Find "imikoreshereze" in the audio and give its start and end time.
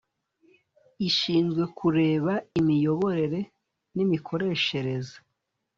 4.05-5.15